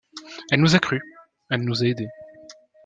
[0.49, 1.03] Elle nous a crus,
[1.51, 2.09] elle nous a aidés.